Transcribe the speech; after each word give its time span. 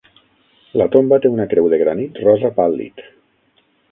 La 0.81 0.87
tomba 0.95 1.19
té 1.25 1.31
una 1.33 1.45
creu 1.51 1.69
de 1.75 1.79
granit 1.83 2.19
rosa 2.23 2.53
pàl·lid. 2.57 3.07